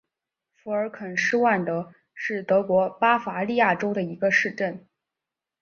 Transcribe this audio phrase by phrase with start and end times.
[0.55, 4.87] 福尔肯施万德是德国巴伐利亚州的一个市镇。